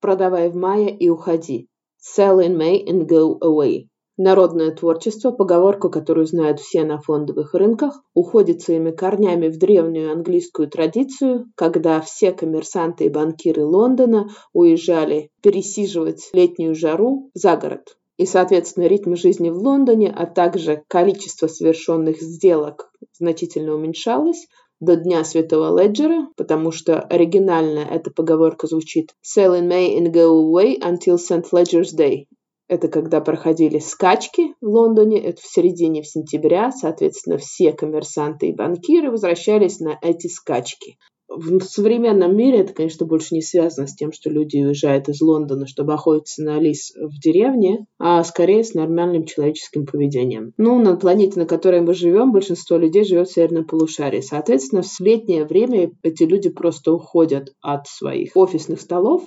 [0.00, 1.68] продавай в мае и уходи.
[2.00, 3.86] Sell in May and go away.
[4.22, 10.68] Народное творчество, поговорка, которую знают все на фондовых рынках, уходит своими корнями в древнюю английскую
[10.68, 17.96] традицию, когда все коммерсанты и банкиры Лондона уезжали пересиживать летнюю жару за город.
[18.18, 24.46] И, соответственно, ритм жизни в Лондоне, а также количество совершенных сделок значительно уменьшалось
[24.80, 30.30] до Дня Святого Леджера, потому что оригинально эта поговорка звучит «Sell in May and go
[30.30, 31.44] away until St.
[31.52, 32.24] Ledger's Day»,
[32.70, 39.10] это когда проходили скачки в Лондоне, это в середине сентября, соответственно, все коммерсанты и банкиры
[39.10, 40.96] возвращались на эти скачки.
[41.30, 45.68] В современном мире это, конечно, больше не связано с тем, что люди уезжают из Лондона,
[45.68, 50.52] чтобы охотиться на лис в деревне, а скорее с нормальным человеческим поведением.
[50.56, 54.20] Ну, на планете, на которой мы живем, большинство людей живет в северном полушарии.
[54.20, 59.22] Соответственно, в летнее время эти люди просто уходят от своих офисных столов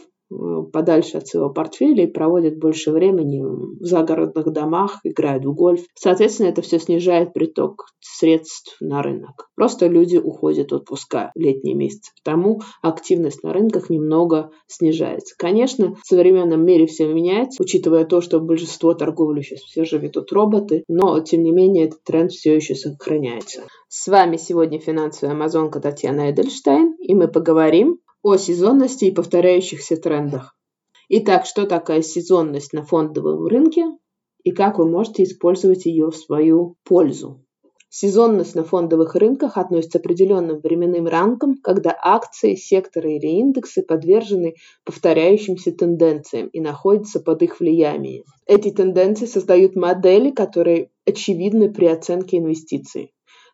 [0.71, 5.81] подальше от своего портфеля и проводят больше времени в загородных домах, играют в гольф.
[5.95, 9.49] Соответственно, это все снижает приток средств на рынок.
[9.55, 15.35] Просто люди уходят в отпуска в летние месяцы, потому активность на рынках немного снижается.
[15.37, 20.31] Конечно, в современном мире все меняется, учитывая то, что большинство торговли сейчас все же ведут
[20.31, 23.63] роботы, но, тем не менее, этот тренд все еще сохраняется.
[23.87, 30.55] С вами сегодня финансовая амазонка Татьяна Эдельштейн, и мы поговорим о сезонности и повторяющихся трендах.
[31.09, 33.85] Итак, что такая сезонность на фондовом рынке
[34.43, 37.43] и как вы можете использовать ее в свою пользу?
[37.89, 44.55] Сезонность на фондовых рынках относится к определенным временным рамкам, когда акции, секторы или индексы подвержены
[44.83, 48.23] повторяющимся тенденциям и находятся под их влиянием.
[48.47, 53.13] Эти тенденции создают модели, которые очевидны при оценке инвестиций.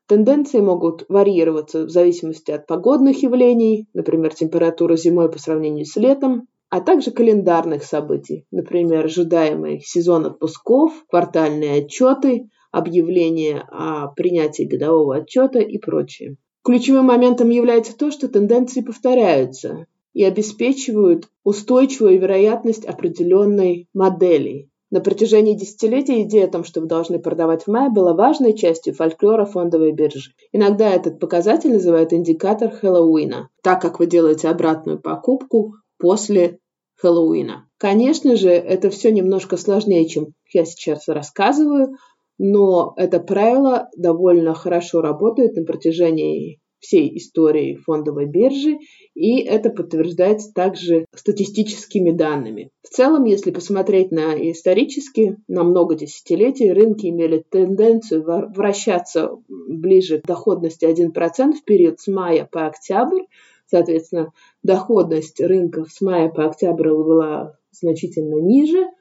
[0.10, 6.48] Тенденции могут варьироваться в зависимости от погодных явлений, например, температура зимой по сравнению с летом,
[6.70, 15.60] а также календарных событий, например, ожидаемый сезон отпусков, квартальные отчеты, объявление о принятии годового отчета
[15.60, 16.38] и прочее.
[16.64, 25.55] Ключевым моментом является то, что тенденции повторяются и обеспечивают устойчивую вероятность определенной модели, на протяжении
[25.55, 29.92] десятилетий идея о том, что вы должны продавать в мае, была важной частью фольклора фондовой
[29.92, 30.32] биржи.
[30.52, 36.60] Иногда этот показатель называют индикатор Хэллоуина, так как вы делаете обратную покупку после
[36.95, 37.67] Хэллоуина.
[37.77, 41.95] Конечно же, это все немножко сложнее, чем я сейчас рассказываю,
[42.38, 48.78] но это правило довольно хорошо работает на протяжении всей истории фондовой биржи,
[49.14, 52.72] и это подтверждается также статистическими данными.
[52.84, 58.23] В целом, если посмотреть на исторически, на много десятилетий, рынки имели тенденцию
[58.54, 63.23] вращаться ближе к доходности 1% в период с мая по октябрь,
[63.72, 68.88] Соответственно, доходность рынков с мая по октябрь была значительно ниже–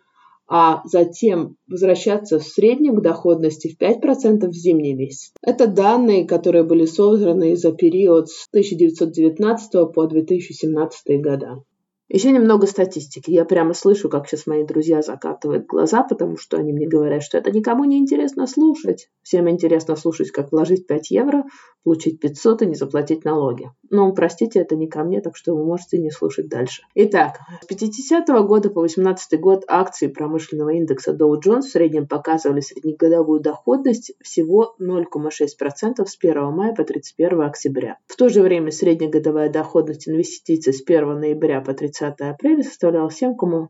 [0.48, 5.32] а затем возвращаться в среднем к доходности в 5% в зимний месяц.
[5.42, 11.62] Это данные, которые были созданы за период с 1919 по 2017 года.
[12.10, 13.30] Еще немного статистики.
[13.30, 17.36] Я прямо слышу, как сейчас мои друзья закатывают глаза, потому что они мне говорят, что
[17.36, 19.10] это никому не интересно слушать.
[19.22, 21.44] Всем интересно слушать, как вложить 5 евро,
[21.84, 23.70] получить 500 и не заплатить налоги.
[23.90, 26.82] Но, простите, это не ко мне, так что вы можете не слушать дальше.
[26.94, 32.06] Итак, с 50 -го года по 18 год акции промышленного индекса Dow Jones в среднем
[32.06, 37.98] показывали среднегодовую доходность всего 0,6% с 1 мая по 31 октября.
[38.06, 43.08] В то же время среднегодовая доходность инвестиций с 1 ноября по 30 30 апреля составлял
[43.08, 43.68] 7,5%.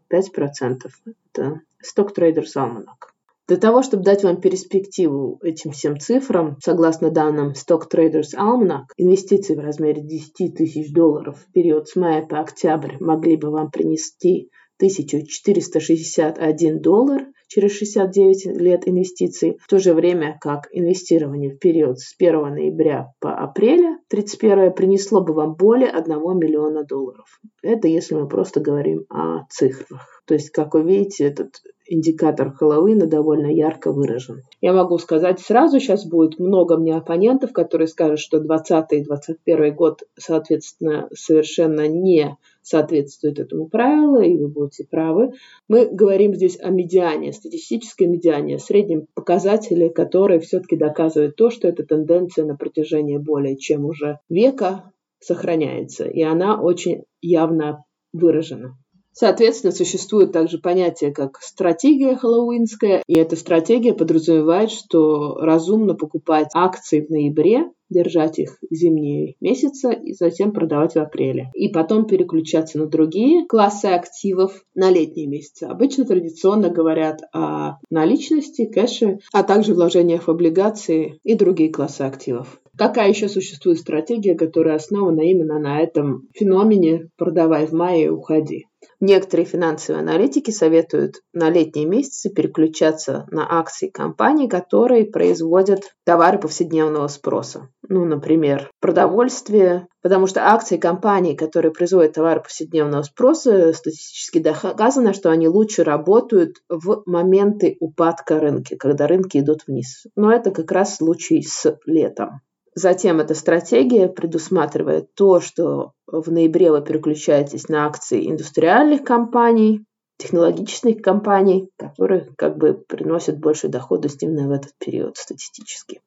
[1.33, 3.09] Это Stock Traders Almanac.
[3.47, 9.55] Для того, чтобы дать вам перспективу этим всем цифрам, согласно данным Stock Traders Almanac, инвестиции
[9.55, 14.51] в размере 10 тысяч долларов в период с мая по октябрь могли бы вам принести
[14.79, 22.15] 1461 доллар через 69 лет инвестиций, в то же время как инвестирование в период с
[22.19, 27.41] 1 ноября по апреля 31 принесло бы вам более 1 миллиона долларов.
[27.63, 30.23] Это если мы просто говорим о цифрах.
[30.27, 34.43] То есть, как вы видите, этот индикатор Хэллоуина довольно ярко выражен.
[34.61, 39.75] Я могу сказать сразу, сейчас будет много мне оппонентов, которые скажут, что 20 и 21
[39.75, 45.33] год, соответственно, совершенно не соответствует этому правилу, и вы будете правы.
[45.69, 51.85] Мы говорим здесь о медиане, статистической медиане, среднем показателе, который все-таки доказывает то, что эта
[51.85, 58.77] тенденция на протяжении более чем уже века сохраняется, и она очень явно выражена.
[59.19, 67.01] Соответственно, существует также понятие, как стратегия хэллоуинская, и эта стратегия подразумевает, что разумно покупать акции
[67.01, 71.51] в ноябре, держать их зимние месяцы и затем продавать в апреле.
[71.55, 75.65] И потом переключаться на другие классы активов на летние месяцы.
[75.65, 82.61] Обычно традиционно говорят о наличности, кэше, а также вложениях в облигации и другие классы активов.
[82.79, 88.67] Какая еще существует стратегия, которая основана именно на этом феномене «продавай в мае и уходи»?
[89.01, 97.09] Некоторые финансовые аналитики советуют на летние месяцы переключаться на акции компаний, которые производят товары повседневного
[97.09, 97.69] спроса.
[97.89, 105.31] Ну, например, продовольствие, потому что акции компаний, которые производят товары повседневного спроса, статистически доказано, что
[105.31, 110.07] они лучше работают в моменты упадка рынка, когда рынки идут вниз.
[110.15, 112.41] Но это как раз случай с летом.
[112.79, 119.85] Затем эта стратегия предусматривает то, что в ноябре вы переключаетесь на акции индустриальных компаний,
[120.17, 126.01] технологичных компаний, которые как бы приносят больше доходности именно в этот период статистически.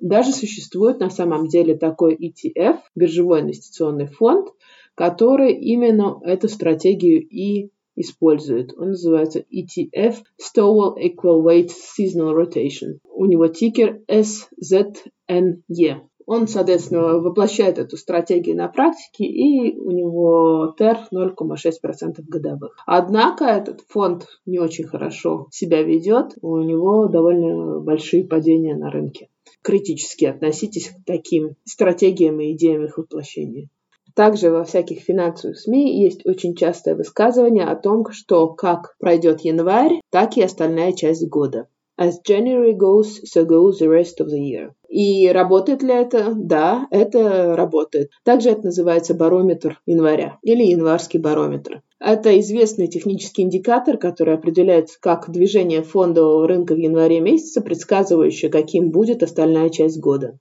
[0.00, 4.48] Даже существует на самом деле такой ETF, биржевой инвестиционный фонд,
[4.94, 8.72] который именно эту стратегию и использует.
[8.76, 12.98] Он называется ETF Stowell Equal Weight Seasonal Rotation.
[13.04, 16.00] У него тикер SZNE.
[16.26, 22.76] Он, соответственно, воплощает эту стратегию на практике, и у него ТЭР 0,6% годовых.
[22.86, 29.28] Однако этот фонд не очень хорошо себя ведет, у него довольно большие падения на рынке.
[29.62, 33.68] Критически относитесь к таким стратегиям и идеям их воплощения.
[34.14, 40.00] Также во всяких финансовых СМИ есть очень частое высказывание о том, что как пройдет январь,
[40.10, 41.68] так и остальная часть года.
[41.98, 44.72] As January goes, so goes the rest of the year.
[44.88, 46.32] И работает ли это?
[46.34, 48.10] Да, это работает.
[48.24, 51.82] Также это называется барометр января или январский барометр.
[52.00, 58.90] Это известный технический индикатор, который определяет, как движение фондового рынка в январе месяце, предсказывающее, каким
[58.90, 60.38] будет остальная часть года.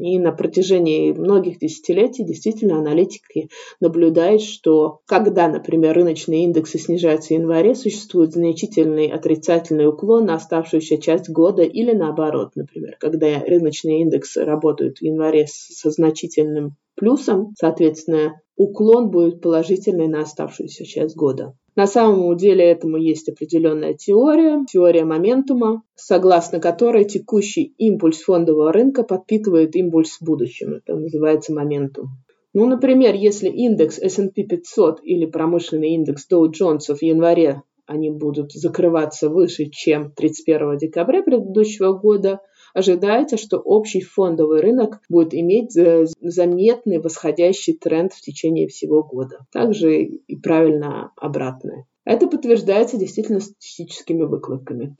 [0.00, 3.50] И на протяжении многих десятилетий действительно аналитики
[3.80, 10.96] наблюдают, что когда, например, рыночные индексы снижаются в январе, существует значительный отрицательный уклон на оставшуюся
[10.96, 18.40] часть года или наоборот, например, когда рыночные индексы работают в январе со значительным плюсом, соответственно,
[18.56, 21.54] уклон будет положительный на оставшуюся часть года.
[21.74, 29.02] На самом деле этому есть определенная теория, теория моментума, согласно которой текущий импульс фондового рынка
[29.02, 30.74] подпитывает импульс в будущем.
[30.74, 32.08] Это называется моментум.
[32.52, 38.52] Ну, например, если индекс S&P 500 или промышленный индекс Dow Jones в январе они будут
[38.52, 42.40] закрываться выше, чем 31 декабря предыдущего года,
[42.74, 49.46] Ожидается, что общий фондовый рынок будет иметь э, заметный восходящий тренд в течение всего года.
[49.52, 51.86] Также и правильно обратное.
[52.04, 54.96] Это подтверждается действительно статистическими выкладками.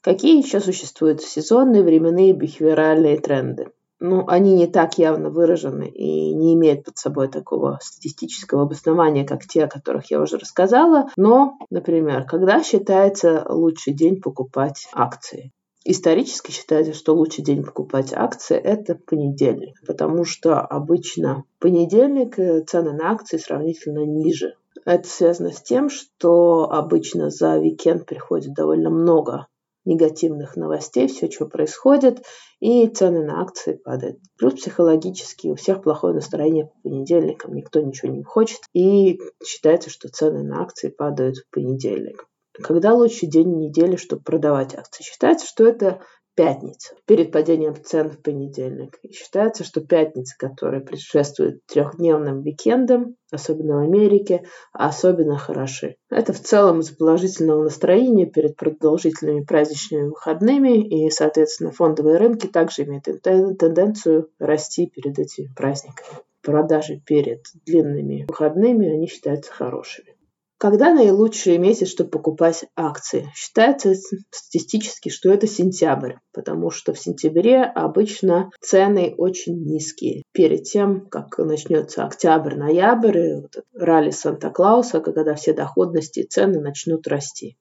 [0.01, 3.71] Какие еще существуют сезонные, временные, бихевиоральные тренды?
[3.99, 9.47] Ну, они не так явно выражены и не имеют под собой такого статистического обоснования, как
[9.47, 11.09] те, о которых я уже рассказала.
[11.17, 15.51] Но, например, когда считается лучший день покупать акции?
[15.89, 22.91] Исторически считается, что лучший день покупать акции– это понедельник, потому что обычно понедельник э, цены
[22.91, 24.55] на акции сравнительно ниже.
[24.83, 29.47] Это связано с тем, что обычно за уикенд приходит довольно много
[29.85, 32.21] негативных новостей, все, что происходит,
[32.59, 34.17] и цены на акции падают.
[34.37, 40.09] Плюс психологически у всех плохое настроение по понедельникам, никто ничего не хочет, и считается, что
[40.09, 42.27] цены на акции падают в понедельник.
[42.61, 45.03] Когда лучший день недели, чтобы продавать акции?
[45.03, 46.01] Считается, что это
[46.37, 48.99] пятница, перед падением цен в понедельник.
[49.01, 55.95] И считается, что пятница, которая предшествует трехдневным уикендам, особенно в Америке, особенно хороши.
[56.11, 62.83] Это в целом из положительного настроения перед продолжительными праздничными выходными, и, соответственно, фондовые рынки также
[62.83, 66.19] имеют тенденцию расти перед этими праздниками.
[66.43, 70.16] Продажи перед длинными выходными, они считаются хорошими.
[70.59, 73.29] Когда наилучший месяц, чтобы покупать акции?
[73.35, 73.93] Считается
[74.31, 80.23] статистически, что это сентябрь, потому что в сентябре обычно цены очень низкие.
[80.31, 87.55] Перед тем, как начнется октябрь-ноябрь, вот ралли Санта-Клауса, когда все доходности и цены начнут расти.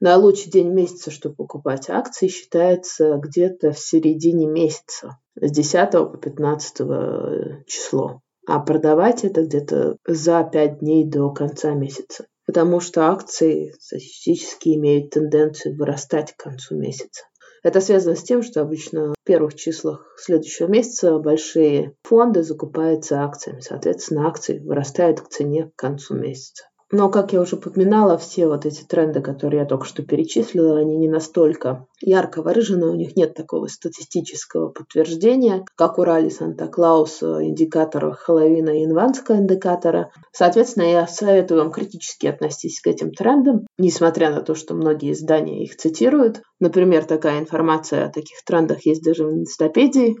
[0.00, 7.66] Наилучший день месяца, чтобы покупать акции, считается где-то в середине месяца, с 10 по 15
[7.68, 8.20] число.
[8.48, 15.08] А продавать это где-то за 5 дней до конца месяца потому что акции статистически имеют
[15.08, 17.22] тенденцию вырастать к концу месяца.
[17.62, 23.60] Это связано с тем, что обычно в первых числах следующего месяца большие фонды закупаются акциями.
[23.60, 26.64] Соответственно, акции вырастают к цене к концу месяца.
[26.94, 30.98] Но, как я уже упоминала, все вот эти тренды, которые я только что перечислила, они
[30.98, 38.18] не настолько ярко выражены, у них нет такого статистического подтверждения, как у Ралли Санта-Клаус индикаторов
[38.18, 40.10] Хэллоуина и инванского индикатора.
[40.32, 45.64] Соответственно, я советую вам критически относиться к этим трендам, несмотря на то, что многие издания
[45.64, 46.42] их цитируют.
[46.60, 50.18] Например, такая информация о таких трендах есть даже в инстапедии.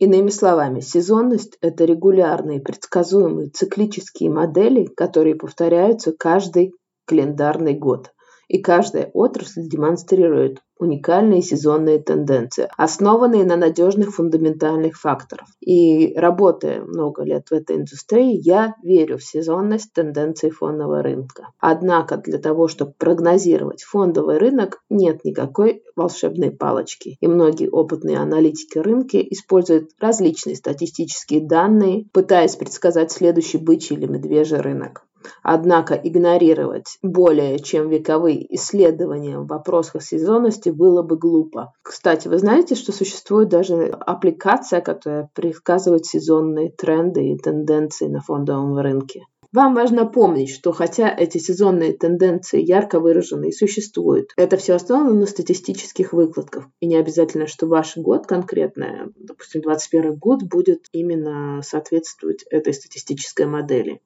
[0.00, 6.72] Иными словами, сезонность– это регулярные, предсказуемые циклические модели, которые повторяются каждый
[7.04, 8.10] календарный год.
[8.50, 15.46] И каждая отрасль демонстрирует уникальные сезонные тенденции, основанные на надежных фундаментальных факторах.
[15.60, 21.52] И работая много лет в этой индустрии, я верю в сезонность тенденций фондового рынка.
[21.60, 27.18] Однако для того, чтобы прогнозировать фондовый рынок, нет никакой волшебной палочки.
[27.20, 34.60] И многие опытные аналитики рынка используют различные статистические данные, пытаясь предсказать следующий бычий или медвежий
[34.60, 35.04] рынок.
[35.42, 41.72] Однако игнорировать более чем вековые исследования в вопросах сезонности было бы глупо.
[41.82, 48.78] Кстати, вы знаете, что существует даже аппликация, которая предсказывает сезонные тренды и тенденции на фондовом
[48.78, 49.24] рынке.
[49.52, 55.12] Вам важно помнить, что хотя эти сезонные тенденции ярко выражены и существуют, это все основано
[55.18, 56.66] на статистических выкладках.
[56.78, 63.46] И не обязательно, что ваш год конкретно, допустим, 21 год, будет именно соответствовать этой статистической
[63.46, 64.00] модели.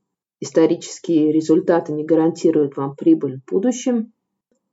[0.44, 4.12] Исторические результаты не гарантируют вам прибыль в будущем,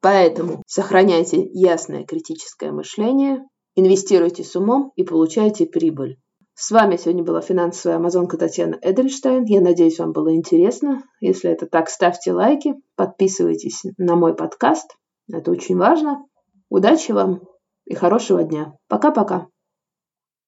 [0.01, 6.17] поэтому сохраняйте ясное критическое мышление, инвестируйте с умом и получайте прибыль.
[6.55, 9.45] С вами сегодня была финансовая амазонка Татьяна Эдельштейн.
[9.45, 11.03] Я надеюсь, вам было интересно.
[11.21, 14.97] Если это так, ставьте лайки, подписывайтесь на мой подкаст.
[15.31, 16.25] Это очень важно.
[16.67, 17.43] Удачи вам
[17.85, 18.73] и хорошего дня.
[18.89, 19.47] Пока-пока.